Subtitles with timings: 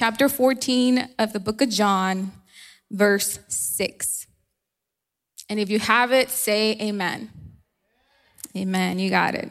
[0.00, 2.32] chapter 14 of the book of John,
[2.90, 4.26] verse 6.
[5.50, 7.30] And if you have it, say amen.
[8.56, 8.98] Amen.
[8.98, 9.50] You got it.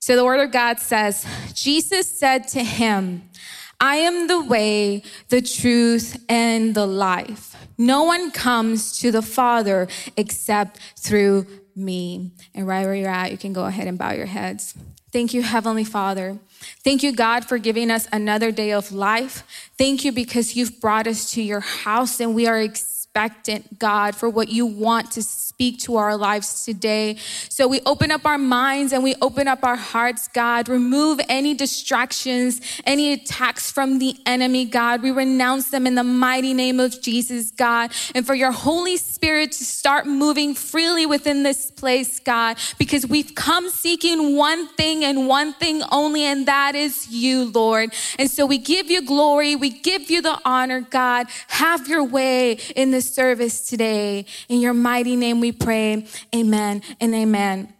[0.00, 3.30] So the word of God says, Jesus said to him,
[3.78, 7.54] I am the way, the truth, and the life.
[7.78, 9.86] No one comes to the Father
[10.16, 12.32] except through me.
[12.52, 14.74] And right where you're at, you can go ahead and bow your heads.
[15.12, 16.38] Thank you, Heavenly Father.
[16.82, 19.44] Thank you, God, for giving us another day of life.
[19.76, 24.30] Thank you because you've brought us to your house and we are expectant, God, for
[24.30, 25.22] what you want to
[25.62, 27.14] speak to our lives today.
[27.48, 30.68] So we open up our minds and we open up our hearts, God.
[30.68, 35.04] Remove any distractions, any attacks from the enemy, God.
[35.04, 37.92] We renounce them in the mighty name of Jesus, God.
[38.12, 43.32] And for your Holy Spirit to start moving freely within this place, God, because we've
[43.36, 47.94] come seeking one thing and one thing only, and that is you, Lord.
[48.18, 51.28] And so we give you glory, we give you the honor, God.
[51.46, 54.26] Have your way in this service today.
[54.48, 56.06] In your mighty name we pray.
[56.34, 57.72] Amen and amen.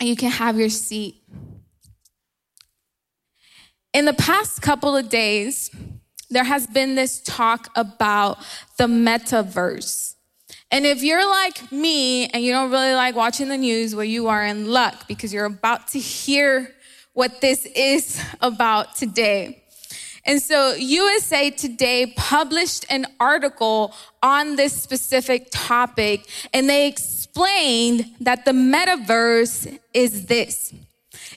[0.00, 1.22] And you can have your seat.
[3.92, 5.70] In the past couple of days,
[6.30, 8.38] there has been this talk about
[8.76, 10.14] the metaverse.
[10.70, 14.26] And if you're like me and you don't really like watching the news, well, you
[14.26, 16.74] are in luck because you're about to hear
[17.12, 19.63] what this is about today.
[20.26, 28.44] And so USA Today published an article on this specific topic, and they explained that
[28.44, 30.72] the metaverse is this.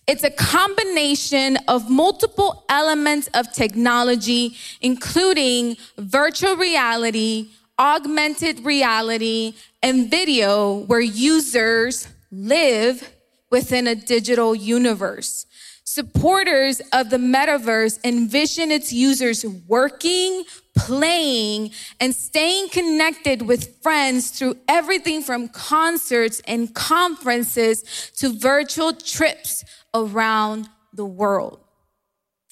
[0.08, 10.76] It's a combination of multiple elements of technology, including virtual reality, augmented reality, and video,
[10.86, 13.14] where users live
[13.50, 15.46] within a digital universe.
[15.90, 20.44] Supporters of the metaverse envision its users working,
[20.76, 21.72] playing,
[22.02, 29.64] and staying connected with friends through everything from concerts and conferences to virtual trips
[29.94, 31.61] around the world.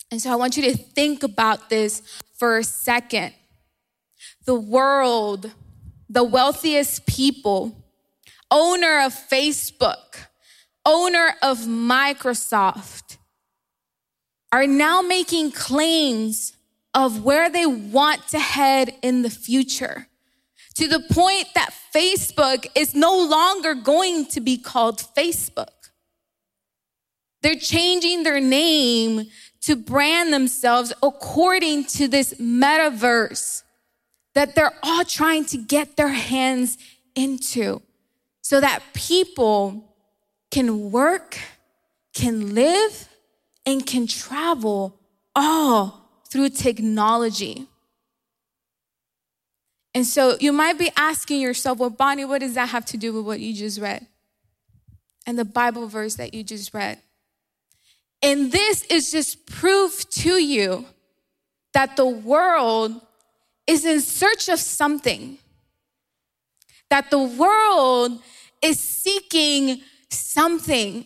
[0.10, 2.02] And so I want you to think about this
[2.40, 3.34] for a second.
[4.46, 5.52] The world,
[6.08, 7.84] the wealthiest people,
[8.50, 10.28] owner of Facebook,
[10.86, 13.15] owner of Microsoft,
[14.56, 16.54] are now making claims
[16.94, 20.08] of where they want to head in the future
[20.76, 25.90] to the point that Facebook is no longer going to be called Facebook.
[27.42, 29.26] They're changing their name
[29.64, 33.64] to brand themselves according to this metaverse
[34.36, 36.78] that they're all trying to get their hands
[37.14, 37.82] into
[38.40, 39.94] so that people
[40.50, 41.38] can work,
[42.14, 43.10] can live,
[43.66, 45.00] and can travel
[45.36, 47.68] all through technology.
[49.94, 53.14] And so you might be asking yourself, well, Bonnie, what does that have to do
[53.14, 54.06] with what you just read?
[55.26, 57.00] And the Bible verse that you just read.
[58.22, 60.86] And this is just proof to you
[61.74, 63.00] that the world
[63.68, 65.38] is in search of something,
[66.90, 68.22] that the world
[68.62, 71.06] is seeking something.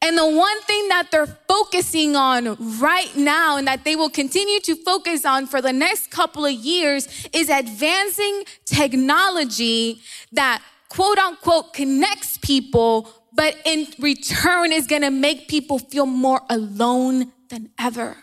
[0.00, 4.60] And the one thing that they're focusing on right now and that they will continue
[4.60, 10.00] to focus on for the next couple of years is advancing technology
[10.32, 16.42] that quote unquote connects people, but in return is going to make people feel more
[16.48, 18.16] alone than ever.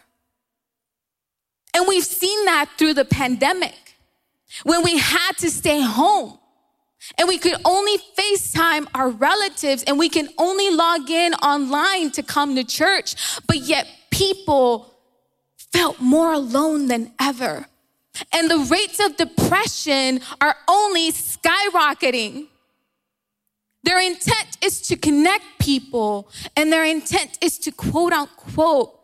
[1.74, 3.76] And we've seen that through the pandemic
[4.64, 6.40] when we had to stay home
[7.18, 12.24] and we could only FaceTime our relatives and we can only log in online to
[12.24, 13.16] come to church.
[13.48, 14.94] But yet people
[15.72, 17.68] felt more alone than ever.
[18.32, 22.48] And the rates of depression are only skyrocketing.
[23.84, 28.95] Their intent is to connect people, and their intent is to quote unquote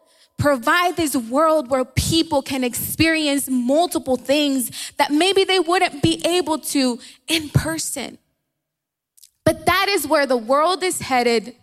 [0.42, 6.58] provide this world where people can experience multiple things that maybe they wouldn't be able
[6.58, 8.18] to in person.
[9.46, 11.56] But that is where the world is headed.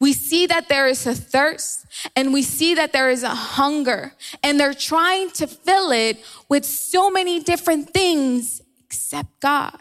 [0.00, 4.12] We see that there is a thirst and we see that there is a hunger,
[4.42, 9.78] and they're trying to fill it with so many different things except God.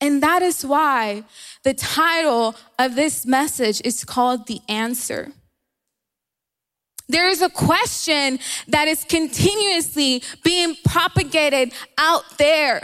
[0.00, 1.24] And that is why
[1.64, 5.32] the title of this message is called The Answer.
[7.08, 8.38] There is a question
[8.68, 12.80] that is continuously being propagated out there.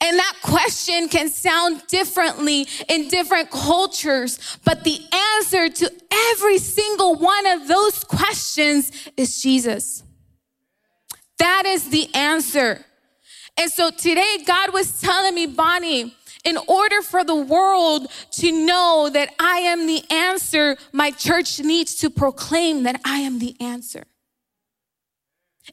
[0.00, 5.00] And that question can sound differently in different cultures, but the
[5.36, 5.92] answer to
[6.30, 10.02] every single one of those questions is Jesus.
[11.38, 12.84] That is the answer.
[13.56, 19.10] And so today, God was telling me, Bonnie, in order for the world to know
[19.12, 24.04] that I am the answer, my church needs to proclaim that I am the answer.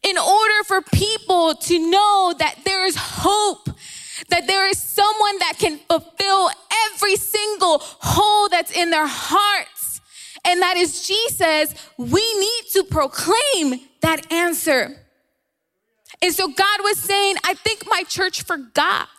[0.03, 3.69] In order for people to know that there is hope,
[4.29, 6.49] that there is someone that can fulfill
[6.87, 9.99] every single hole that's in their hearts,
[10.45, 14.97] and that is Jesus, we need to proclaim that answer.
[16.21, 19.09] And so God was saying, I think my church forgot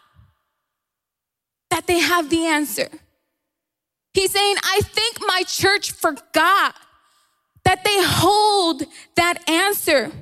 [1.73, 2.89] that they have the answer.
[4.13, 6.75] He's saying, I think my church forgot
[7.65, 8.83] that they hold
[9.17, 10.13] that answer.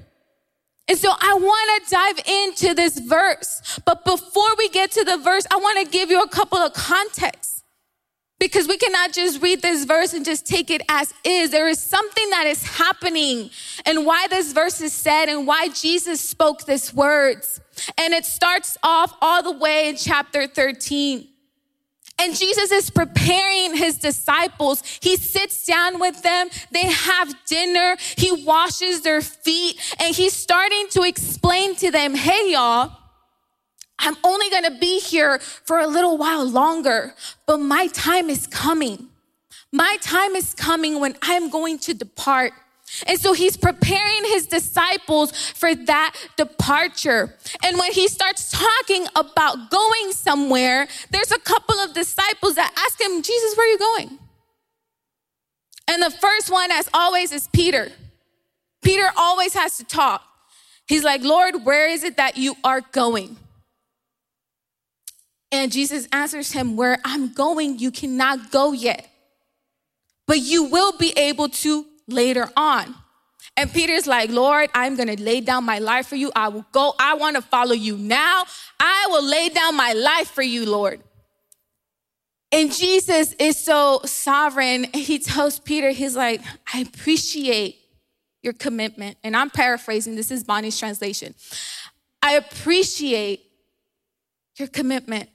[0.87, 3.81] And so I want to dive into this verse.
[3.85, 6.73] But before we get to the verse, I want to give you a couple of
[6.73, 7.65] contexts.
[8.39, 11.51] Because we cannot just read this verse and just take it as is.
[11.51, 13.51] There is something that is happening
[13.85, 17.61] and why this verse is said and why Jesus spoke these words.
[17.99, 21.27] And it starts off all the way in chapter 13.
[22.21, 24.83] And Jesus is preparing his disciples.
[25.01, 26.51] He sits down with them.
[26.71, 27.97] They have dinner.
[28.17, 32.93] He washes their feet and he's starting to explain to them, Hey, y'all,
[33.99, 37.15] I'm only going to be here for a little while longer,
[37.47, 39.09] but my time is coming.
[39.73, 42.53] My time is coming when I'm going to depart.
[43.07, 47.37] And so he's preparing his disciples for that departure.
[47.63, 53.01] And when he starts talking about going somewhere, there's a couple of disciples that ask
[53.01, 54.19] him, Jesus, where are you going?
[55.89, 57.91] And the first one, as always, is Peter.
[58.83, 60.23] Peter always has to talk.
[60.87, 63.37] He's like, Lord, where is it that you are going?
[65.53, 69.09] And Jesus answers him, Where I'm going, you cannot go yet,
[70.27, 72.95] but you will be able to later on.
[73.57, 76.31] And Peter's like, Lord, I'm gonna lay down my life for you.
[76.35, 76.95] I will go.
[76.99, 78.45] I wanna follow you now.
[78.79, 81.01] I will lay down my life for you, Lord.
[82.53, 84.87] And Jesus is so sovereign.
[84.93, 86.41] He tells Peter, He's like,
[86.73, 87.77] I appreciate
[88.43, 89.19] your commitment.
[89.23, 91.35] And I'm paraphrasing, this is Bonnie's translation.
[92.23, 93.43] I appreciate
[94.57, 95.29] your commitment.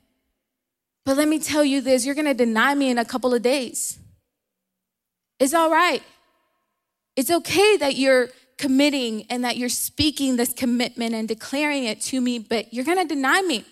[1.06, 4.00] But let me tell you this you're gonna deny me in a couple of days.
[5.40, 6.02] It's all right.
[7.16, 12.22] It's okay that you're committing and that you're speaking this commitment and declaring it to
[12.22, 13.66] me, but you're gonna deny me.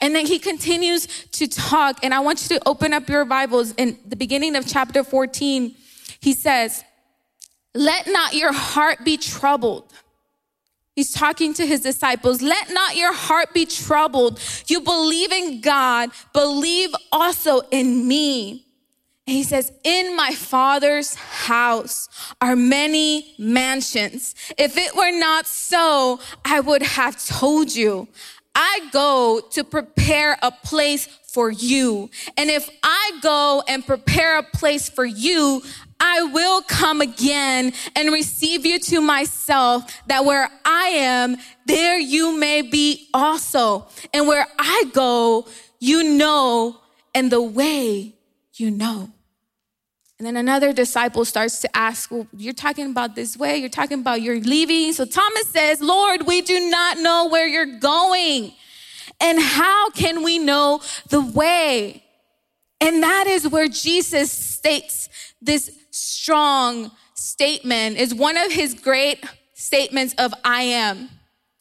[0.00, 3.72] And then he continues to talk, and I want you to open up your Bibles
[3.72, 5.74] in the beginning of chapter 14.
[6.20, 6.84] He says,
[7.74, 9.92] Let not your heart be troubled.
[10.94, 12.40] He's talking to his disciples.
[12.40, 14.40] Let not your heart be troubled.
[14.68, 18.64] You believe in God, believe also in me.
[19.26, 22.08] He says, In my father's house
[22.40, 24.34] are many mansions.
[24.58, 28.08] If it were not so, I would have told you.
[28.54, 32.10] I go to prepare a place for you.
[32.36, 35.62] And if I go and prepare a place for you,
[35.98, 41.36] I will come again and receive you to myself, that where I am,
[41.66, 43.88] there you may be also.
[44.12, 45.48] And where I go,
[45.80, 46.76] you know,
[47.14, 48.14] and the way
[48.54, 49.10] you know.
[50.18, 54.00] And then another disciple starts to ask, Well, you're talking about this way, you're talking
[54.00, 54.92] about you're leaving.
[54.92, 58.52] So Thomas says, Lord, we do not know where you're going.
[59.20, 62.04] And how can we know the way?
[62.80, 65.08] And that is where Jesus states
[65.40, 71.08] this strong statement is one of his great statements of I am,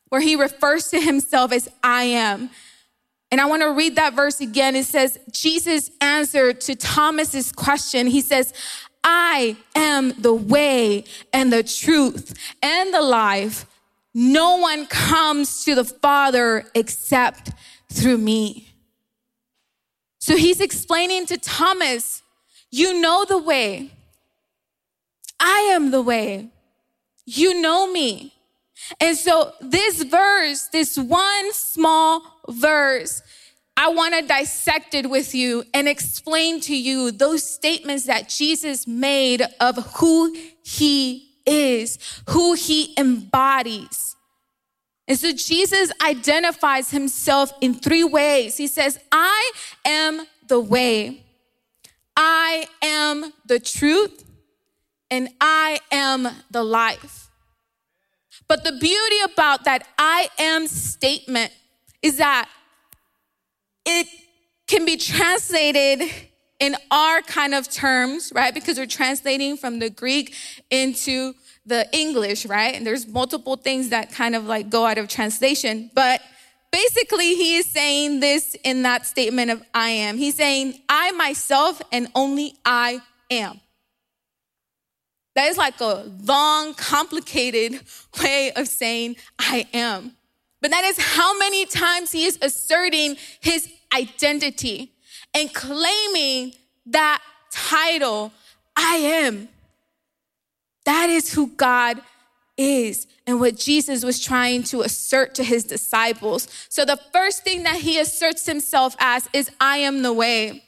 [0.10, 2.50] where he refers to himself as I am.
[3.34, 4.75] And I want to read that verse again.
[4.75, 8.06] It says, Jesus answered to Thomas's question.
[8.06, 8.54] He says,
[9.04, 13.66] I am the way and the truth and the life.
[14.13, 17.50] No one comes to the Father except
[17.92, 18.70] through me.
[20.20, 22.22] So he's explaining to Thomas,
[22.70, 23.90] you know the way.
[25.40, 26.50] I am the way.
[27.25, 28.33] You know me.
[29.00, 33.22] And so this verse, this one small verse,
[33.75, 38.86] I want to dissect it with you and explain to you those statements that Jesus
[38.86, 41.98] made of who he is,
[42.30, 44.16] who he embodies.
[45.08, 48.58] And so Jesus identifies himself in three ways.
[48.58, 49.52] He says, I
[49.86, 51.25] am the way,
[52.16, 54.24] I am the truth,
[55.10, 57.30] and I am the life.
[58.54, 61.52] But the beauty about that I am statement
[62.04, 62.48] is that
[63.84, 64.06] it
[64.68, 66.08] can be translated
[66.60, 68.54] in our kind of terms, right?
[68.54, 70.36] Because we're translating from the Greek
[70.70, 71.34] into
[71.66, 72.76] the English, right?
[72.76, 76.22] And there's multiple things that kind of like go out of translation, but
[76.72, 80.16] basically he is saying this in that statement of I am.
[80.16, 83.62] He's saying, I myself and only I am.
[85.36, 87.82] That is like a long, complicated
[88.22, 90.16] way of saying I am.
[90.62, 94.94] But that is how many times he is asserting his identity
[95.34, 96.54] and claiming
[96.86, 97.22] that
[97.52, 98.32] title,
[98.75, 99.50] I am.
[100.86, 102.02] That is who God
[102.58, 106.48] is and what Jesus was trying to assert to his disciples.
[106.70, 110.63] So the first thing that he asserts himself as is, I am the way,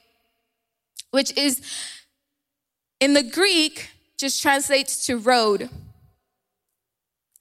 [1.12, 1.62] which is
[3.00, 5.70] in the Greek, just translates to road.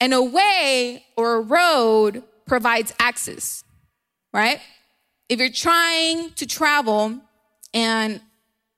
[0.01, 3.63] And a way or a road provides access,
[4.33, 4.59] right?
[5.29, 7.19] If you're trying to travel,
[7.73, 8.21] and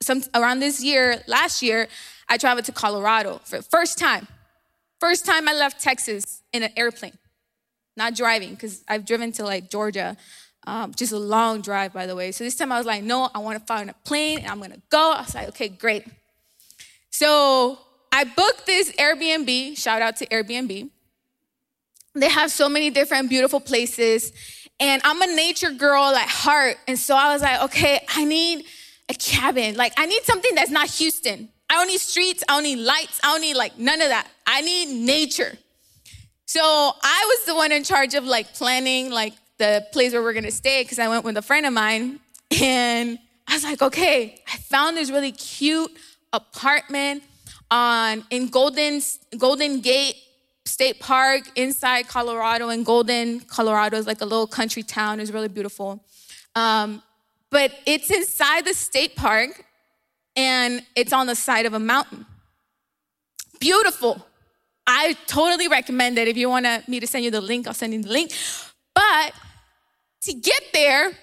[0.00, 1.88] some around this year, last year,
[2.28, 4.28] I traveled to Colorado for the first time.
[5.00, 7.18] First time I left Texas in an airplane,
[7.96, 10.16] not driving, because I've driven to like Georgia,
[10.66, 12.32] um, just a long drive, by the way.
[12.32, 14.60] So this time I was like, no, I want to find a plane and I'm
[14.60, 15.12] gonna go.
[15.12, 16.04] I was like, okay, great.
[17.10, 17.78] So
[18.12, 20.90] I booked this Airbnb, shout out to Airbnb.
[22.14, 24.32] They have so many different beautiful places.
[24.80, 26.76] And I'm a nature girl at heart.
[26.86, 28.64] And so I was like, okay, I need
[29.08, 29.76] a cabin.
[29.76, 31.48] Like, I need something that's not Houston.
[31.70, 32.42] I don't need streets.
[32.48, 33.20] I don't need lights.
[33.22, 34.26] I don't need like none of that.
[34.46, 35.52] I need nature.
[36.46, 40.32] So I was the one in charge of like planning like the place where we're
[40.32, 42.20] gonna stay because I went with a friend of mine.
[42.62, 45.90] And I was like, okay, I found this really cute
[46.32, 47.22] apartment
[47.70, 49.00] on in Golden
[49.36, 50.16] Golden Gate
[50.64, 52.68] State Park inside Colorado.
[52.68, 55.20] And Golden, Colorado is like a little country town.
[55.20, 56.04] It's really beautiful.
[56.54, 57.02] Um,
[57.50, 59.64] but it's inside the state park
[60.36, 62.26] and it's on the side of a mountain.
[63.58, 64.24] Beautiful.
[64.86, 66.28] I totally recommend it.
[66.28, 68.32] If you want me to send you the link, I'll send you the link.
[68.94, 69.32] But
[70.22, 71.16] to get there, it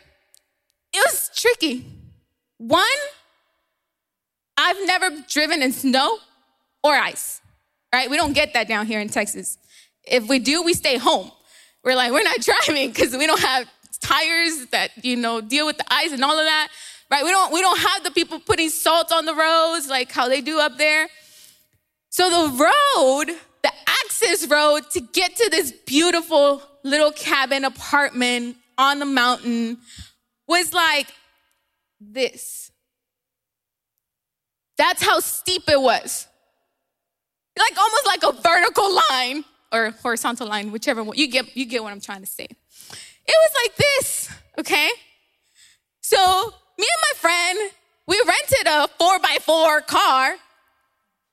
[0.94, 1.86] was tricky.
[2.58, 2.86] One,
[4.58, 6.20] I've never driven in snow
[6.86, 7.42] or ice,
[7.92, 8.12] right?
[8.12, 9.58] We don't get that down here in Texas.
[10.04, 11.32] If we do, we stay home.
[11.84, 13.68] We're like, we're not driving because we don't have
[14.02, 16.68] tires that, you know, deal with the ice and all of that,
[17.10, 17.24] right?
[17.24, 20.42] We don't, we don't have the people putting salt on the roads like how they
[20.42, 21.08] do up there.
[22.10, 23.72] So the road, the
[24.04, 29.80] access road to get to this beautiful little cabin apartment on the mountain
[30.48, 31.08] was like
[32.00, 32.72] this.
[34.78, 36.28] That's how steep it was.
[37.58, 41.18] Like almost like a vertical line or horizontal line, whichever one.
[41.18, 42.46] You get, you get what I'm trying to say.
[42.46, 42.58] It
[43.28, 44.90] was like this, okay?
[46.02, 46.18] So
[46.78, 47.72] me and my friend,
[48.08, 50.36] we rented a four by four car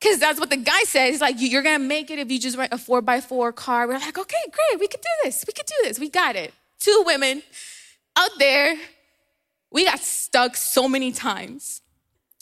[0.00, 1.10] because that's what the guy said.
[1.10, 3.86] He's like, you're gonna make it if you just rent a four by four car.
[3.86, 5.44] We're like, okay, great, we could do this.
[5.46, 5.98] We could do this.
[5.98, 6.52] We got it.
[6.80, 7.42] Two women
[8.16, 8.76] out there.
[9.70, 11.82] We got stuck so many times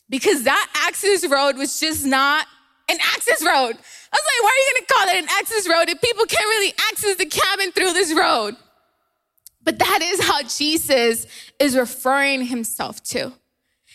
[0.08, 2.46] because that access road was just not
[2.90, 3.76] an access road.
[4.12, 6.46] I was like, why are you gonna call it an access road if people can't
[6.46, 8.56] really access the cabin through this road?
[9.62, 11.26] But that is how Jesus
[11.58, 13.32] is referring himself to.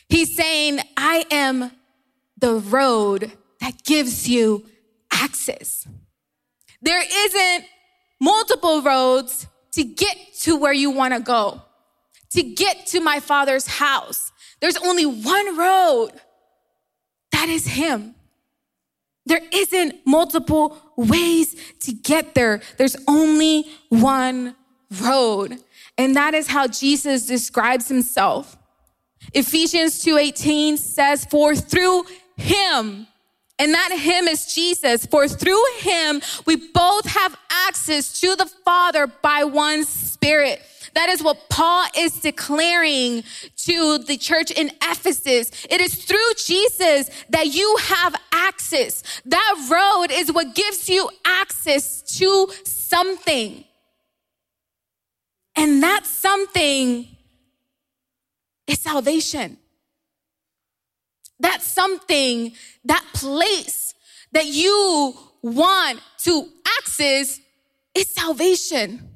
[0.07, 1.71] He's saying, I am
[2.37, 4.65] the road that gives you
[5.11, 5.87] access.
[6.81, 7.65] There isn't
[8.19, 11.61] multiple roads to get to where you want to go,
[12.31, 14.31] to get to my father's house.
[14.61, 16.11] There's only one road.
[17.31, 18.14] That is him.
[19.25, 22.61] There isn't multiple ways to get there.
[22.77, 24.55] There's only one
[25.01, 25.59] road.
[25.97, 28.57] And that is how Jesus describes himself.
[29.33, 32.05] Ephesians 2:18 says, "For through
[32.37, 33.07] him,
[33.57, 39.07] and that him is Jesus, for through him we both have access to the Father
[39.07, 40.61] by one spirit."
[40.95, 43.23] That is what Paul is declaring
[43.57, 45.51] to the church in Ephesus.
[45.69, 49.03] It is through Jesus that you have access.
[49.25, 53.65] That road is what gives you access to something.
[55.57, 57.07] And that something
[58.65, 59.57] is salvation.
[61.41, 62.53] That something,
[62.85, 63.93] that place
[64.31, 66.47] that you want to
[66.79, 67.41] access
[67.93, 69.14] is salvation.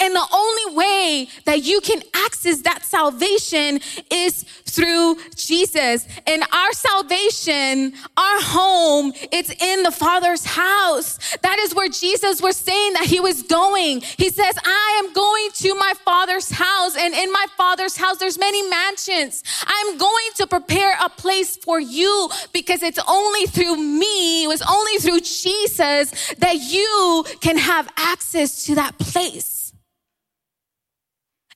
[0.00, 3.80] And the only way that you can access that salvation
[4.12, 6.06] is through Jesus.
[6.24, 11.36] And our salvation, our home, it's in the Father's house.
[11.42, 14.02] That is where Jesus was saying that he was going.
[14.02, 16.96] He says, I am going to my Father's house.
[16.96, 19.42] And in my Father's house, there's many mansions.
[19.66, 24.62] I'm going to prepare a place for you because it's only through me, it was
[24.62, 29.57] only through Jesus that you can have access to that place.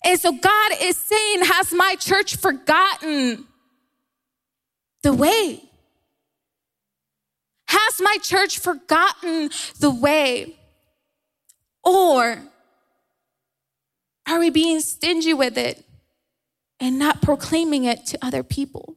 [0.05, 3.47] And so God is saying, Has my church forgotten
[5.03, 5.63] the way?
[7.67, 10.57] Has my church forgotten the way?
[11.85, 12.43] Or
[14.29, 15.85] are we being stingy with it
[16.79, 18.97] and not proclaiming it to other people?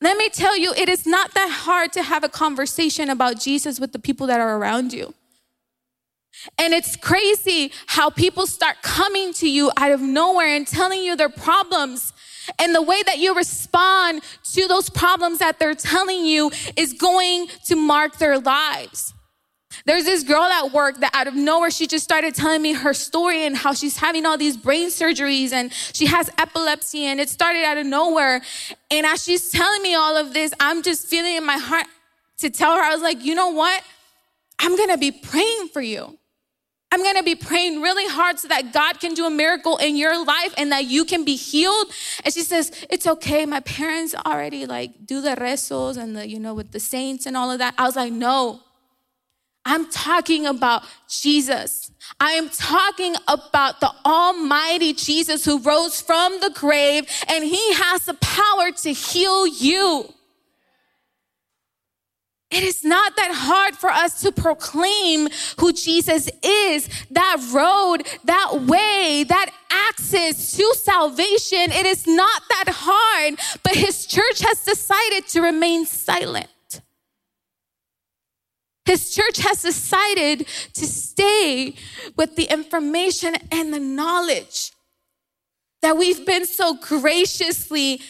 [0.00, 3.78] Let me tell you, it is not that hard to have a conversation about Jesus
[3.78, 5.14] with the people that are around you.
[6.58, 11.16] And it's crazy how people start coming to you out of nowhere and telling you
[11.16, 12.12] their problems.
[12.58, 14.22] And the way that you respond
[14.52, 19.14] to those problems that they're telling you is going to mark their lives.
[19.86, 22.94] There's this girl at work that out of nowhere, she just started telling me her
[22.94, 27.28] story and how she's having all these brain surgeries and she has epilepsy and it
[27.28, 28.40] started out of nowhere.
[28.90, 31.86] And as she's telling me all of this, I'm just feeling in my heart
[32.38, 33.82] to tell her, I was like, you know what?
[34.58, 36.18] I'm going to be praying for you.
[36.94, 39.96] I'm going to be praying really hard so that God can do a miracle in
[39.96, 41.88] your life and that you can be healed.
[42.24, 43.44] And she says, It's okay.
[43.46, 47.36] My parents already like do the rezos and the, you know, with the saints and
[47.36, 47.74] all of that.
[47.76, 48.60] I was like, No,
[49.64, 51.90] I'm talking about Jesus.
[52.20, 58.04] I am talking about the Almighty Jesus who rose from the grave and he has
[58.04, 60.14] the power to heal you.
[62.54, 68.62] It is not that hard for us to proclaim who Jesus is, that road, that
[68.62, 71.72] way, that access to salvation.
[71.72, 76.46] It is not that hard, but his church has decided to remain silent.
[78.84, 81.74] His church has decided to stay
[82.16, 84.70] with the information and the knowledge
[85.82, 88.00] that we've been so graciously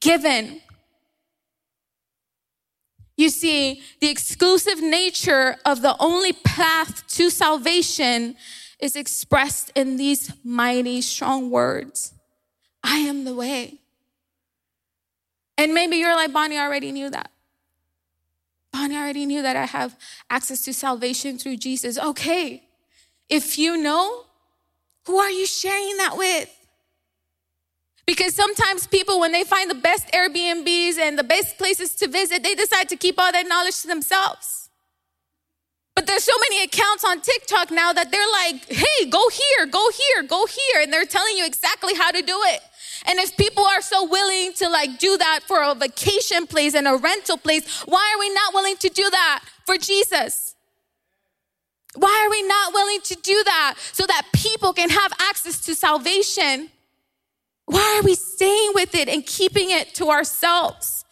[0.00, 0.60] given.
[3.16, 8.36] You see, the exclusive nature of the only path to salvation
[8.78, 12.12] is expressed in these mighty, strong words
[12.82, 13.80] I am the way.
[15.58, 17.30] And maybe you're like, Bonnie, already knew that.
[18.72, 19.98] Bonnie, already knew that I have
[20.28, 21.98] access to salvation through Jesus.
[21.98, 22.62] Okay,
[23.28, 24.24] if you know,
[25.06, 26.55] who are you sharing that with?
[28.06, 32.42] Because sometimes people, when they find the best Airbnbs and the best places to visit,
[32.42, 34.70] they decide to keep all that knowledge to themselves.
[35.96, 39.90] But there's so many accounts on TikTok now that they're like, hey, go here, go
[39.90, 40.82] here, go here.
[40.82, 42.60] And they're telling you exactly how to do it.
[43.06, 46.86] And if people are so willing to like do that for a vacation place and
[46.86, 50.54] a rental place, why are we not willing to do that for Jesus?
[51.94, 55.74] Why are we not willing to do that so that people can have access to
[55.74, 56.70] salvation?
[57.66, 61.04] Why are we staying with it and keeping it to ourselves?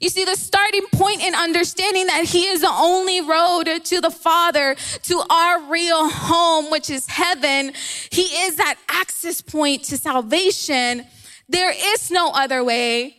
[0.00, 4.10] You see, the starting point in understanding that He is the only road to the
[4.10, 7.72] Father, to our real home, which is heaven.
[8.10, 11.06] He is that access point to salvation.
[11.48, 13.16] There is no other way,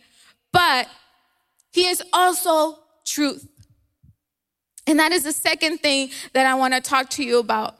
[0.52, 0.88] but
[1.72, 3.46] He is also truth.
[4.86, 7.76] And that is the second thing that I want to talk to you about.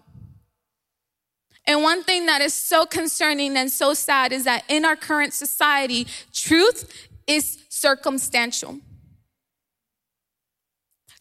[1.67, 5.33] And one thing that is so concerning and so sad is that in our current
[5.33, 8.81] society, truth is circumstantial.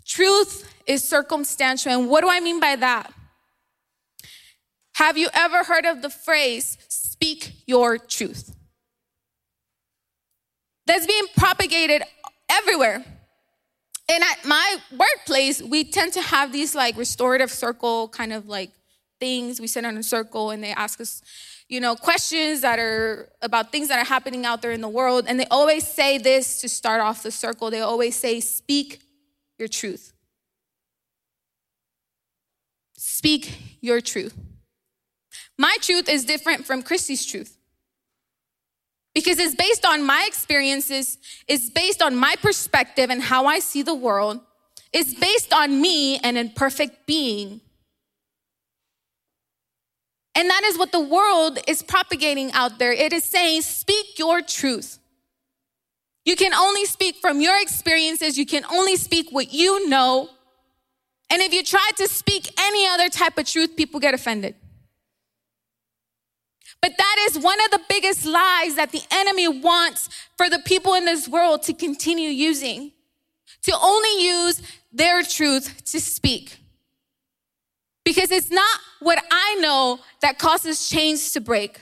[0.05, 1.91] Truth is circumstantial.
[1.91, 3.13] And what do I mean by that?
[4.95, 8.55] Have you ever heard of the phrase, speak your truth?
[10.85, 12.03] That's being propagated
[12.49, 13.05] everywhere.
[14.09, 18.71] And at my workplace, we tend to have these like restorative circle kind of like
[19.21, 19.61] things.
[19.61, 21.21] We sit in a circle and they ask us,
[21.69, 25.25] you know, questions that are about things that are happening out there in the world.
[25.29, 27.71] And they always say this to start off the circle.
[27.71, 29.01] They always say, speak
[29.57, 30.11] your truth.
[32.97, 34.35] Speak your truth.
[35.57, 37.57] My truth is different from Christy's truth
[39.13, 43.83] because it's based on my experiences, it's based on my perspective and how I see
[43.83, 44.39] the world,
[44.93, 47.61] it's based on me, an imperfect being.
[50.35, 52.93] And that is what the world is propagating out there.
[52.93, 54.99] It is saying, speak your truth.
[56.23, 60.29] You can only speak from your experiences, you can only speak what you know.
[61.29, 64.55] And if you try to speak any other type of truth, people get offended.
[66.81, 70.95] But that is one of the biggest lies that the enemy wants for the people
[70.95, 72.91] in this world to continue using,
[73.63, 76.57] to only use their truth to speak.
[78.03, 81.81] Because it's not what I know that causes chains to break.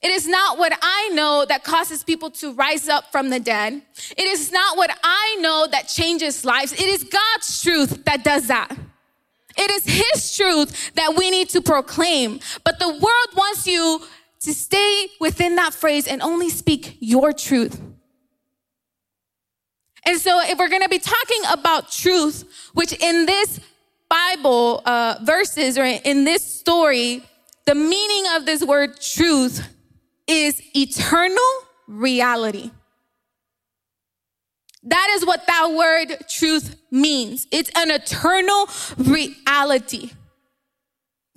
[0.00, 3.82] It is not what I know that causes people to rise up from the dead.
[4.16, 6.72] It is not what I know that changes lives.
[6.72, 8.70] It is God's truth that does that.
[9.56, 12.38] It is His truth that we need to proclaim.
[12.64, 14.02] But the world wants you
[14.40, 17.80] to stay within that phrase and only speak your truth.
[20.04, 23.60] And so, if we're gonna be talking about truth, which in this
[24.08, 27.22] Bible uh, verses or in this story,
[27.66, 29.66] the meaning of this word truth
[30.26, 31.38] is eternal
[31.86, 32.70] reality.
[34.84, 37.46] That is what that word truth means.
[37.50, 40.12] It's an eternal reality.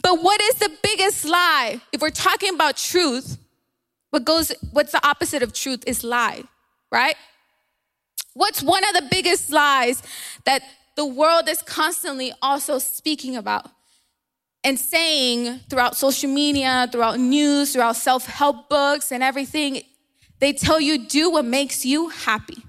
[0.01, 1.81] But what is the biggest lie?
[1.91, 3.37] If we're talking about truth,
[4.09, 6.43] what goes, what's the opposite of truth is lie,
[6.91, 7.15] right?
[8.33, 10.01] What's one of the biggest lies
[10.45, 10.63] that
[11.01, 13.65] the world is constantly also speaking about
[14.63, 19.81] and saying throughout social media, throughout news, throughout self help books and everything?
[20.39, 22.63] They tell you, do what makes you happy.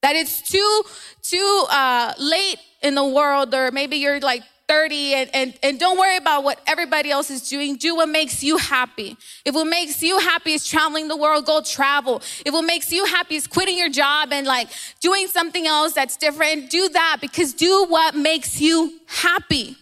[0.00, 0.82] That it's too,
[1.20, 4.42] too uh, late in the world, or maybe you're like
[4.76, 7.76] 30 and, and, and don't worry about what everybody else is doing.
[7.76, 9.16] Do what makes you happy.
[9.42, 12.20] If what makes you happy is traveling the world, go travel.
[12.44, 14.68] If what makes you happy is quitting your job and like
[15.00, 19.78] doing something else that's different, do that because do what makes you happy.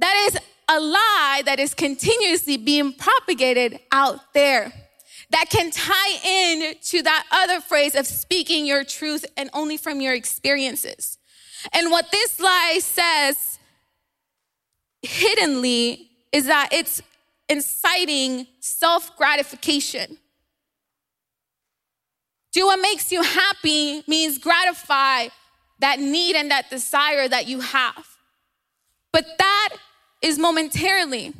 [0.00, 4.70] That is a lie that is continuously being propagated out there
[5.30, 10.02] that can tie in to that other phrase of speaking your truth and only from
[10.02, 11.16] your experiences.
[11.72, 13.58] And what this lie says
[15.02, 17.02] hiddenly is that it's
[17.48, 20.18] inciting self gratification.
[22.52, 25.28] Do what makes you happy means gratify
[25.80, 28.06] that need and that desire that you have.
[29.12, 29.76] But that
[30.22, 31.32] is momentarily.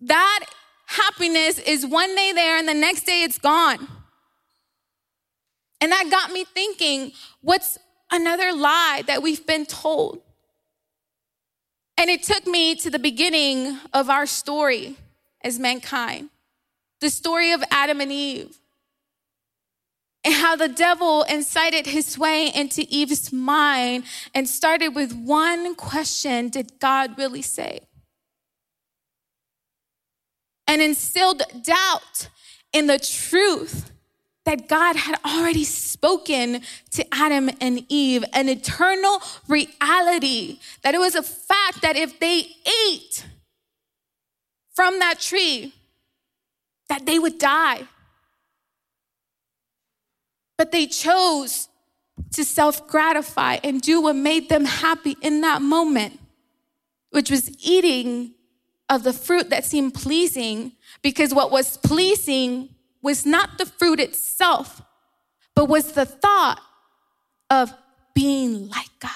[0.00, 0.44] That
[0.86, 3.88] happiness is one day there and the next day it's gone.
[5.80, 7.78] And that got me thinking what's
[8.10, 10.20] another lie that we've been told.
[11.96, 14.96] And it took me to the beginning of our story
[15.42, 16.30] as mankind
[17.00, 18.58] the story of Adam and Eve,
[20.24, 26.48] and how the devil incited his way into Eve's mind and started with one question
[26.48, 27.80] Did God really say?
[30.66, 32.28] And instilled doubt
[32.72, 33.92] in the truth
[34.48, 41.14] that God had already spoken to Adam and Eve, an eternal reality, that it was
[41.14, 42.46] a fact that if they
[42.86, 43.26] ate
[44.74, 45.74] from that tree,
[46.88, 47.82] that they would die.
[50.56, 51.68] But they chose
[52.32, 56.18] to self gratify and do what made them happy in that moment,
[57.10, 58.32] which was eating
[58.88, 62.70] of the fruit that seemed pleasing, because what was pleasing
[63.02, 64.82] was not the fruit itself,
[65.54, 66.60] but was the thought
[67.50, 67.72] of
[68.14, 69.10] being like God.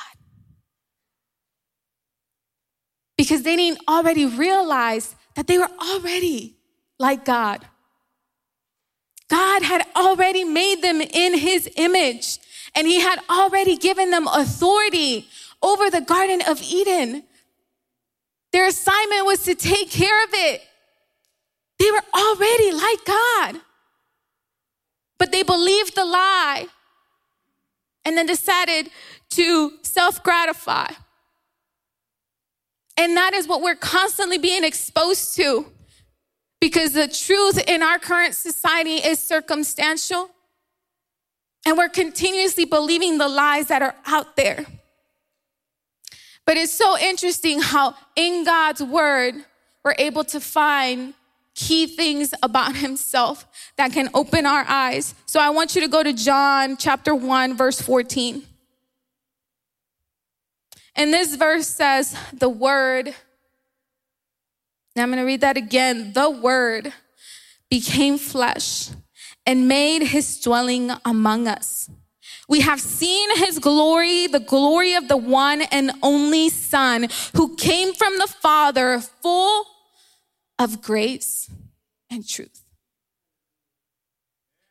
[3.16, 6.56] Because they didn't already realize that they were already
[6.98, 7.66] like God.
[9.28, 12.38] God had already made them in his image,
[12.74, 15.28] and he had already given them authority
[15.62, 17.24] over the Garden of Eden.
[18.52, 20.62] Their assignment was to take care of it.
[21.78, 23.60] They were already like God.
[25.22, 26.66] But they believed the lie
[28.04, 28.90] and then decided
[29.30, 30.88] to self gratify.
[32.96, 35.66] And that is what we're constantly being exposed to
[36.60, 40.28] because the truth in our current society is circumstantial.
[41.64, 44.66] And we're continuously believing the lies that are out there.
[46.44, 49.36] But it's so interesting how in God's word,
[49.84, 51.14] we're able to find
[51.54, 55.14] key things about himself that can open our eyes.
[55.26, 58.42] So I want you to go to John chapter 1, verse 14.
[60.94, 63.14] And this verse says, The Word,
[64.94, 66.12] now I'm going to read that again.
[66.12, 66.92] The Word
[67.70, 68.90] became flesh
[69.46, 71.88] and made his dwelling among us.
[72.48, 77.94] We have seen his glory, the glory of the one and only Son who came
[77.94, 79.66] from the Father, full
[80.62, 81.50] of grace
[82.10, 82.62] and truth.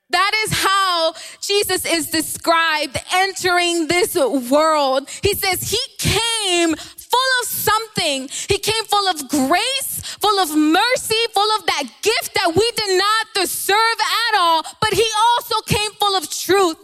[0.10, 5.10] That is how Jesus is described entering this world.
[5.24, 8.30] He says he came full of something.
[8.50, 12.98] He came full of grace, full of mercy, full of that gift that we did
[12.98, 14.00] not deserve
[14.32, 16.78] at all, but he also came full of truth.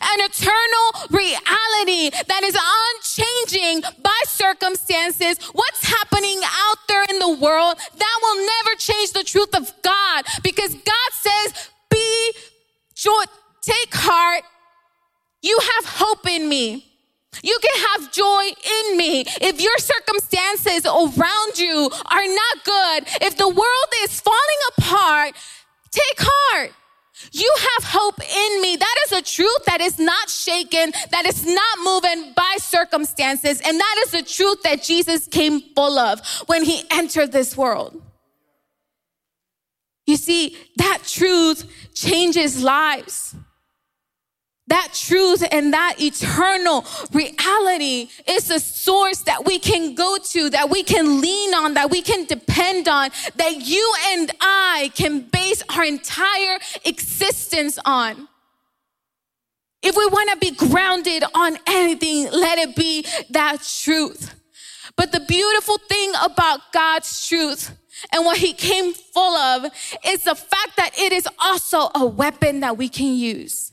[0.00, 5.38] An eternal reality that is unchanging by circumstances.
[5.52, 10.24] What's happening out there in the world that will never change the truth of God
[10.42, 12.32] because God says, be
[12.94, 13.24] joy,
[13.62, 14.42] take heart.
[15.42, 16.86] You have hope in me.
[17.42, 19.24] You can have joy in me.
[19.40, 25.34] If your circumstances around you are not good, if the world is falling apart,
[25.90, 26.72] take heart.
[27.32, 28.76] You have hope in me.
[28.76, 33.60] That is a truth that is not shaken, that is not moving by circumstances.
[33.60, 38.00] And that is the truth that Jesus came full of when he entered this world.
[40.06, 43.34] You see, that truth changes lives.
[44.68, 50.70] That truth and that eternal reality is a source that we can go to, that
[50.70, 55.62] we can lean on, that we can depend on, that you and I can base
[55.68, 58.26] our entire existence on.
[59.82, 64.34] If we want to be grounded on anything, let it be that truth.
[64.96, 67.70] But the beautiful thing about God's truth
[68.10, 69.66] and what he came full of
[70.06, 73.72] is the fact that it is also a weapon that we can use.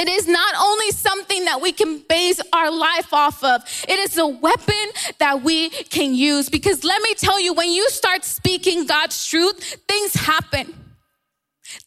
[0.00, 4.16] It is not only something that we can base our life off of, it is
[4.16, 4.86] a weapon
[5.18, 6.48] that we can use.
[6.48, 10.74] Because let me tell you, when you start speaking God's truth, things happen.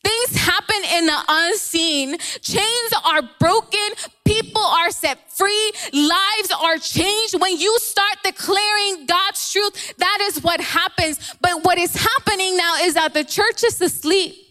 [0.03, 2.19] Things happen in the unseen.
[2.43, 3.79] Chains are broken.
[4.25, 5.71] People are set free.
[5.91, 7.41] Lives are changed.
[7.41, 11.33] When you start declaring God's truth, that is what happens.
[11.41, 14.42] But what is happening now is that the church is asleep.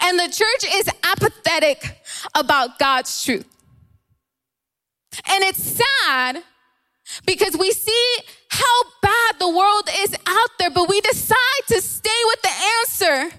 [0.00, 2.00] And the church is apathetic
[2.34, 3.46] about God's truth.
[5.28, 6.42] And it's sad
[7.24, 8.16] because we see
[8.48, 13.36] how bad the world is out there, but we decide to stay with the answer.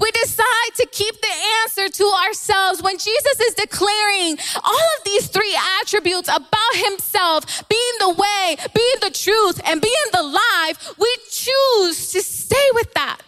[0.00, 5.28] We decide to keep the answer to ourselves when Jesus is declaring all of these
[5.28, 10.94] three attributes about himself being the way, being the truth, and being the life.
[10.98, 13.20] We choose to stay with that.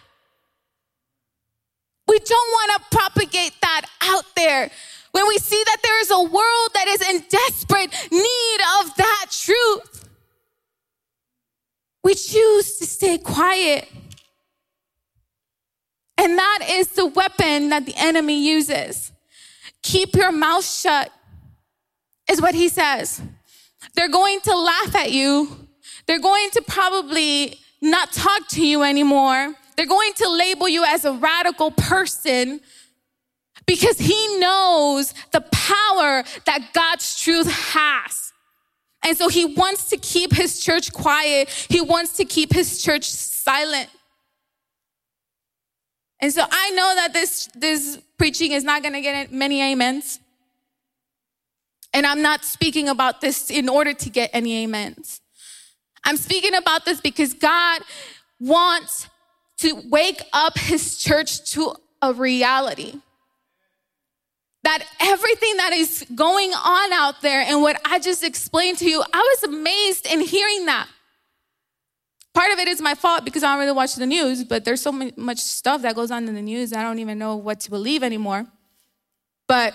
[2.07, 4.69] We don't want to propagate that out there.
[5.11, 9.25] When we see that there is a world that is in desperate need of that
[9.31, 10.09] truth,
[12.03, 13.89] we choose to stay quiet.
[16.17, 19.11] And that is the weapon that the enemy uses.
[19.83, 21.11] Keep your mouth shut,
[22.29, 23.21] is what he says.
[23.95, 25.67] They're going to laugh at you.
[26.05, 29.55] They're going to probably not talk to you anymore.
[29.77, 32.59] They're going to label you as a radical person
[33.67, 38.33] because he knows the power that God's truth has.
[39.03, 41.49] And so he wants to keep his church quiet.
[41.69, 43.89] He wants to keep his church silent.
[46.19, 50.19] And so I know that this, this preaching is not going to get many amens.
[51.93, 55.21] And I'm not speaking about this in order to get any amens.
[56.03, 57.81] I'm speaking about this because God
[58.39, 59.07] wants
[59.57, 63.01] to wake up his church to a reality.
[64.63, 69.03] That everything that is going on out there and what I just explained to you,
[69.13, 70.87] I was amazed in hearing that.
[72.33, 74.81] Part of it is my fault because I don't really watch the news, but there's
[74.81, 77.69] so much stuff that goes on in the news, I don't even know what to
[77.69, 78.45] believe anymore.
[79.47, 79.73] But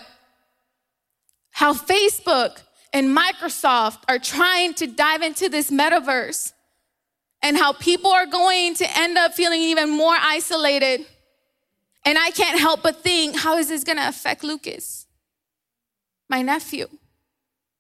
[1.51, 6.53] how Facebook and Microsoft are trying to dive into this metaverse
[7.43, 11.05] and how people are going to end up feeling even more isolated.
[12.05, 15.07] And I can't help but think, how is this gonna affect Lucas,
[16.29, 16.89] my nephew,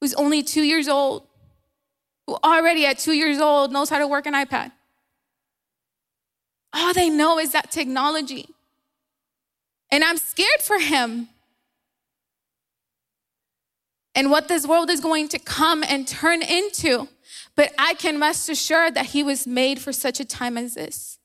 [0.00, 1.26] who's only two years old,
[2.26, 4.72] who already at two years old knows how to work an iPad?
[6.72, 8.48] All they know is that technology.
[9.90, 11.28] And I'm scared for him
[14.14, 17.08] and what this world is going to come and turn into.
[17.56, 21.18] But I can rest assured that he was made for such a time as this.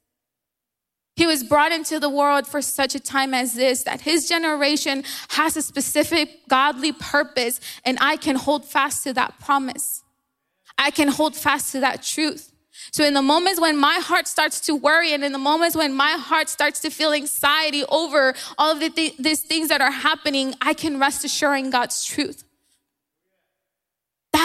[1.16, 5.04] He was brought into the world for such a time as this, that his generation
[5.30, 10.04] has a specific godly purpose, and I can hold fast to that promise.
[10.78, 12.54] I can hold fast to that truth.
[12.92, 15.92] So, in the moments when my heart starts to worry, and in the moments when
[15.92, 19.92] my heart starts to feel anxiety over all of the th- these things that are
[19.92, 22.44] happening, I can rest assured in God's truth.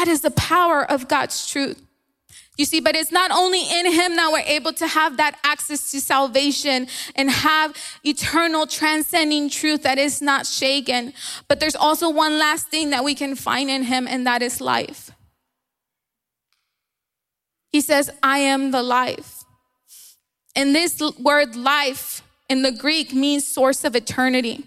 [0.03, 1.81] That is the power of God's truth.
[2.59, 5.93] You see, but it's not only in Him that we're able to have that access
[5.93, 11.13] to salvation and have eternal transcending truth that is not shaken,
[11.47, 14.61] but there's also one last thing that we can find in Him, and that is
[14.61, 15.13] life.
[17.69, 19.45] He says, I am the life.
[20.57, 24.65] And this word life in the Greek means source of eternity.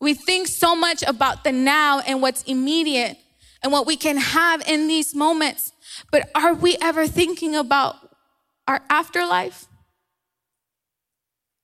[0.00, 3.16] We think so much about the now and what's immediate
[3.62, 5.72] and what we can have in these moments.
[6.10, 7.96] But are we ever thinking about
[8.66, 9.66] our afterlife?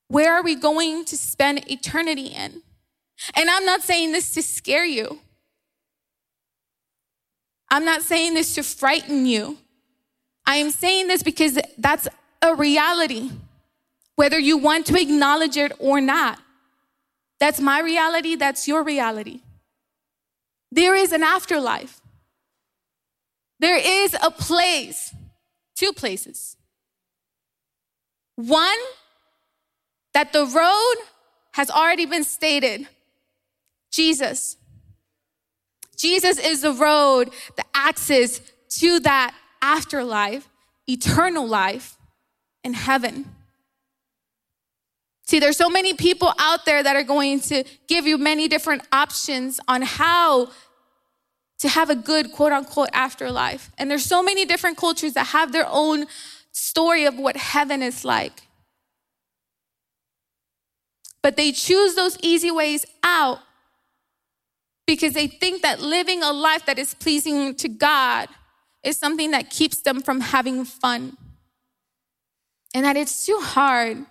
[0.08, 2.62] Where are we going to spend eternity in?
[3.34, 5.20] And I'm not saying this to scare you.
[7.70, 9.58] I'm not saying this to frighten you.
[10.46, 12.08] I am saying this because that's
[12.42, 13.30] a reality,
[14.16, 16.40] whether you want to acknowledge it or not.
[17.40, 19.40] That's my reality, that's your reality.
[20.70, 22.00] There is an afterlife.
[23.58, 25.14] There is a place,
[25.74, 26.56] two places.
[28.36, 28.78] One,
[30.14, 30.94] that the road
[31.52, 32.86] has already been stated
[33.90, 34.56] Jesus.
[35.96, 40.48] Jesus is the road, the access to that afterlife,
[40.86, 41.98] eternal life
[42.64, 43.26] in heaven.
[45.30, 48.82] See, there's so many people out there that are going to give you many different
[48.90, 50.50] options on how
[51.60, 53.70] to have a good quote unquote afterlife.
[53.78, 56.06] And there's so many different cultures that have their own
[56.50, 58.42] story of what heaven is like.
[61.22, 63.38] But they choose those easy ways out
[64.84, 68.28] because they think that living a life that is pleasing to God
[68.82, 71.16] is something that keeps them from having fun.
[72.74, 74.06] And that it's too hard.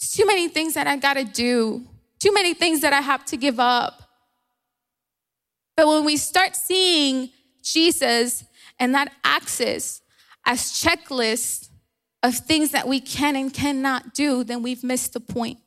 [0.00, 1.84] It's too many things that I gotta do,
[2.18, 4.02] too many things that I have to give up.
[5.76, 7.30] But when we start seeing
[7.62, 8.44] Jesus
[8.78, 10.00] and that access
[10.46, 11.68] as checklists
[12.22, 15.58] of things that we can and cannot do, then we've missed the point.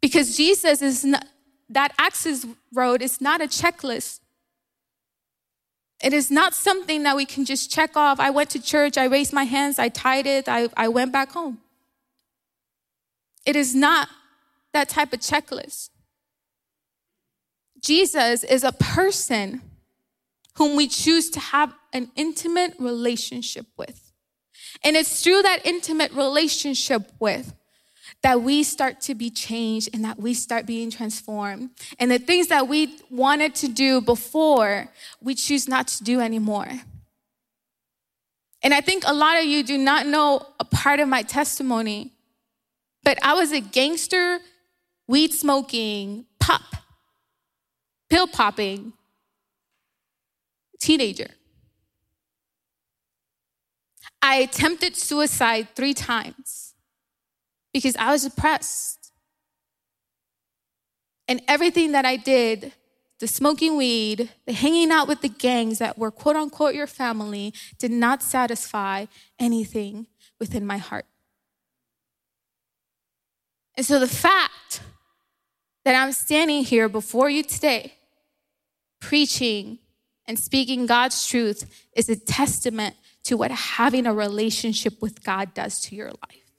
[0.00, 1.26] Because Jesus is not,
[1.68, 4.20] that access road is not a checklist.
[6.02, 8.18] It is not something that we can just check off.
[8.18, 11.32] I went to church, I raised my hands, I tied it, I, I went back
[11.32, 11.58] home.
[13.46, 14.08] It is not
[14.72, 15.90] that type of checklist.
[17.80, 19.62] Jesus is a person
[20.56, 24.12] whom we choose to have an intimate relationship with.
[24.84, 27.54] And it's through that intimate relationship with
[28.22, 31.70] that we start to be changed and that we start being transformed.
[31.98, 34.88] And the things that we wanted to do before,
[35.22, 36.68] we choose not to do anymore.
[38.62, 42.12] And I think a lot of you do not know a part of my testimony,
[43.10, 44.38] but I was a gangster,
[45.08, 46.62] weed smoking, pop,
[48.08, 48.92] pill popping
[50.78, 51.26] teenager.
[54.22, 56.74] I attempted suicide three times
[57.74, 59.10] because I was depressed.
[61.26, 62.72] And everything that I did,
[63.18, 67.54] the smoking weed, the hanging out with the gangs that were quote unquote your family,
[67.76, 69.06] did not satisfy
[69.40, 70.06] anything
[70.38, 71.06] within my heart.
[73.76, 74.82] And so the fact
[75.84, 77.94] that I'm standing here before you today,
[79.00, 79.78] preaching
[80.26, 85.80] and speaking God's truth, is a testament to what having a relationship with God does
[85.82, 86.50] to your life.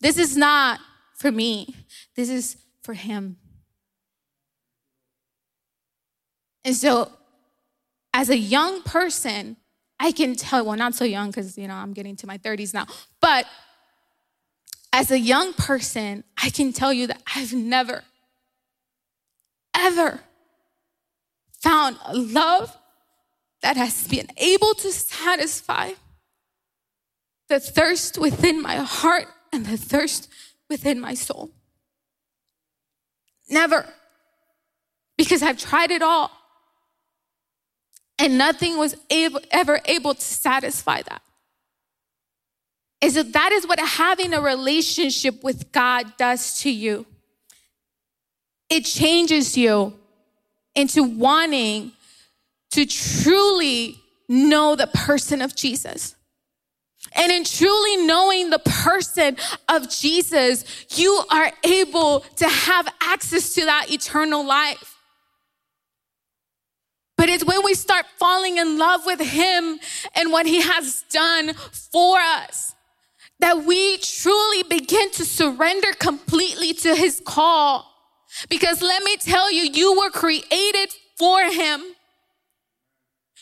[0.00, 0.80] This is not
[1.16, 1.76] for me,
[2.16, 3.36] this is for Him.
[6.64, 7.12] And so,
[8.12, 9.56] as a young person,
[9.98, 12.74] I can tell, well, not so young because, you know, I'm getting to my 30s
[12.74, 12.86] now,
[13.20, 13.46] but
[14.92, 18.04] as a young person, I can tell you that I've never,
[19.74, 20.20] ever
[21.62, 22.76] found a love
[23.62, 25.92] that has been able to satisfy
[27.48, 30.28] the thirst within my heart and the thirst
[30.68, 31.50] within my soul.
[33.48, 33.86] Never.
[35.16, 36.30] Because I've tried it all.
[38.18, 41.22] And nothing was able, ever able to satisfy that.
[43.02, 47.04] Is that that is what having a relationship with God does to you.
[48.70, 49.94] It changes you
[50.76, 51.92] into wanting
[52.70, 56.14] to truly know the person of Jesus.
[57.14, 59.36] And in truly knowing the person
[59.68, 60.64] of Jesus,
[60.96, 64.96] you are able to have access to that eternal life.
[67.16, 69.80] But it's when we start falling in love with Him
[70.14, 72.74] and what He has done for us
[73.42, 77.92] that we truly begin to surrender completely to His call.
[78.48, 81.82] Because let me tell you, you were created for Him.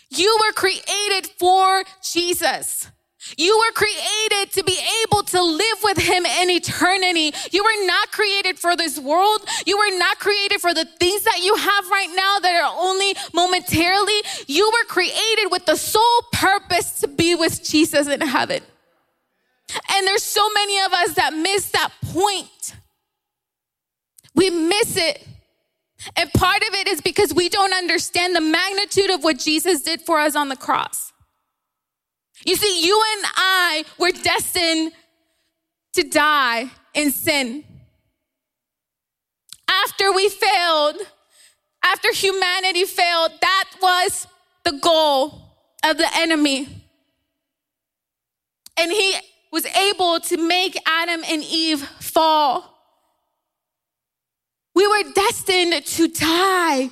[0.08, 2.88] You were created for Jesus.
[3.36, 7.34] You were created to be able to live with Him in eternity.
[7.52, 9.46] You were not created for this world.
[9.66, 13.14] You were not created for the things that you have right now that are only
[13.34, 14.22] momentarily.
[14.46, 18.62] You were created with the sole purpose to be with Jesus in heaven.
[19.92, 22.74] And there's so many of us that miss that point.
[24.34, 25.26] We miss it.
[26.16, 30.00] And part of it is because we don't understand the magnitude of what Jesus did
[30.00, 31.12] for us on the cross.
[32.44, 34.92] You see, you and I were destined
[35.92, 37.64] to die in sin.
[39.68, 40.96] After we failed,
[41.84, 44.26] after humanity failed, that was
[44.64, 46.68] the goal of the enemy.
[48.76, 49.14] And he
[49.50, 52.78] was able to make Adam and Eve fall.
[54.74, 56.90] We were destined to die.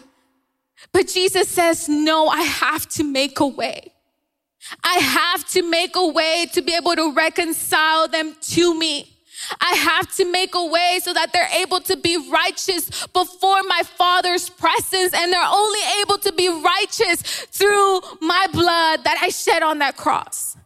[0.93, 3.93] But Jesus says, No, I have to make a way.
[4.83, 9.15] I have to make a way to be able to reconcile them to me.
[9.61, 13.83] I have to make a way so that they're able to be righteous before my
[13.85, 19.63] Father's presence, and they're only able to be righteous through my blood that I shed
[19.63, 20.58] on that cross.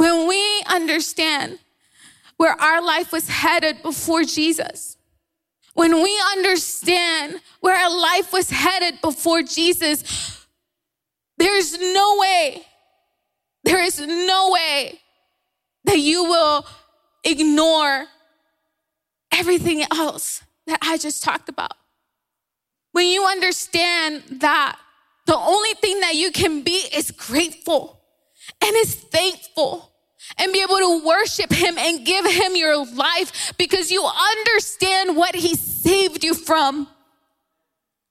[0.00, 1.58] When we understand
[2.38, 4.96] where our life was headed before Jesus,
[5.74, 10.46] when we understand where our life was headed before Jesus,
[11.36, 12.62] there's no way,
[13.64, 14.98] there is no way
[15.84, 16.64] that you will
[17.22, 18.06] ignore
[19.30, 21.74] everything else that I just talked about.
[22.92, 24.78] When you understand that
[25.26, 28.00] the only thing that you can be is grateful
[28.62, 29.89] and is thankful
[30.38, 35.34] and be able to worship him and give him your life because you understand what
[35.34, 36.88] he saved you from.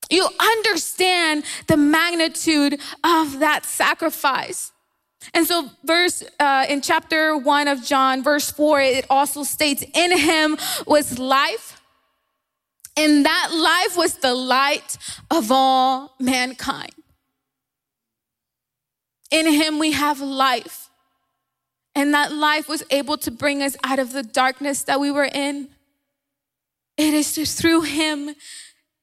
[0.10, 4.72] You understand the magnitude of that sacrifice.
[5.34, 10.18] And so, verse uh, in chapter one of John, verse four, it also states, "In
[10.18, 10.58] him
[10.88, 11.82] was life,
[12.96, 14.98] and that life was the light
[15.30, 16.94] of all mankind."
[19.30, 20.89] In him we have life,
[21.96, 25.30] and that life was able to bring us out of the darkness that we were
[25.32, 25.70] in.
[26.98, 28.36] It is through him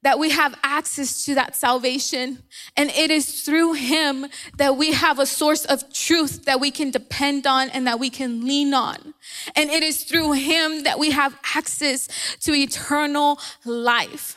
[0.06, 2.40] that we have access to that salvation.
[2.76, 4.26] And it is through him
[4.56, 8.08] that we have a source of truth that we can depend on and that we
[8.08, 9.14] can lean on.
[9.56, 12.08] And it is through him that we have access
[12.42, 14.36] to eternal life.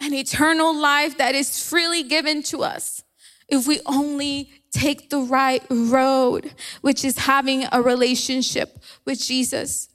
[0.00, 3.04] An eternal life that is freely given to us
[3.52, 9.90] if we only take the right road, which is having a relationship with Jesus.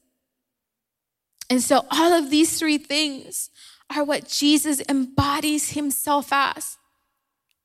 [1.50, 3.50] And so all of these three things
[3.96, 6.78] are what Jesus embodies himself as.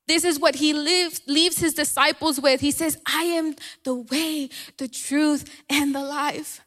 [0.08, 2.62] This is what he lives, leaves his disciples with.
[2.62, 6.62] He says, I am the way, the truth, and the life.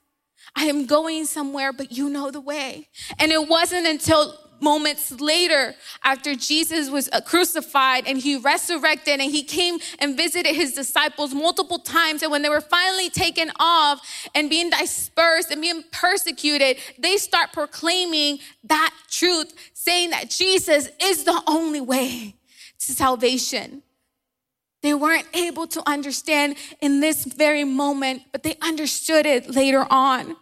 [0.56, 2.90] I am going somewhere, but you know the way.
[3.18, 9.32] And it wasn't until moments later, after Jesus was uh, crucified and he resurrected and
[9.32, 12.22] he came and visited his disciples multiple times.
[12.22, 14.02] And when they were finally taken off
[14.34, 21.24] and being dispersed and being persecuted, they start proclaiming that truth, saying that Jesus is
[21.24, 22.36] the only way
[22.80, 23.82] to salvation.
[24.82, 30.36] They weren't able to understand in this very moment, but they understood it later on.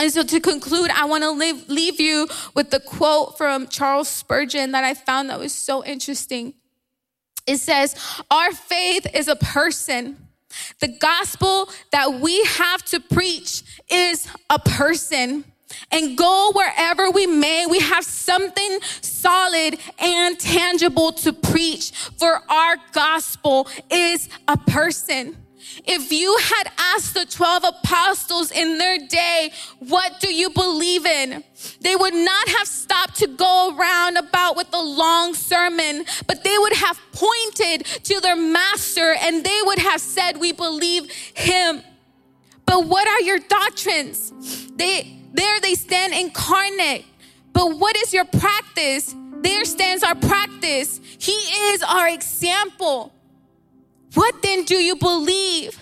[0.00, 4.08] And so to conclude, I want to leave, leave you with the quote from Charles
[4.08, 6.54] Spurgeon that I found that was so interesting.
[7.46, 7.94] It says,
[8.30, 10.16] Our faith is a person.
[10.80, 15.44] The gospel that we have to preach is a person.
[15.92, 22.76] And go wherever we may, we have something solid and tangible to preach, for our
[22.92, 25.36] gospel is a person.
[25.86, 31.42] If you had asked the 12 apostles in their day, what do you believe in?
[31.80, 36.58] They would not have stopped to go around about with a long sermon, but they
[36.58, 41.82] would have pointed to their master and they would have said, we believe him.
[42.66, 44.70] But what are your doctrines?
[44.72, 47.04] They, there they stand incarnate.
[47.52, 49.14] But what is your practice?
[49.42, 51.00] There stands our practice.
[51.18, 53.12] He is our example.
[54.14, 55.78] What then do you believe?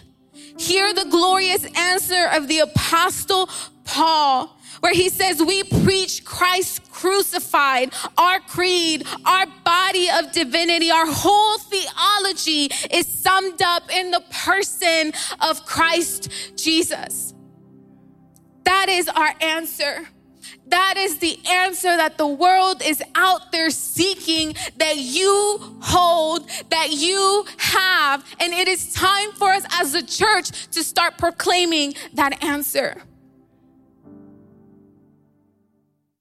[0.59, 3.49] Hear the glorious answer of the apostle
[3.85, 11.07] Paul, where he says, We preach Christ crucified, our creed, our body of divinity, our
[11.07, 17.35] whole theology is summed up in the person of Christ Jesus.
[18.64, 20.09] That is our answer.
[20.69, 26.89] That is the answer that the world is out there seeking that you hold, that
[26.93, 28.25] you have.
[28.39, 33.03] And it is time for us as a church to start proclaiming that answer.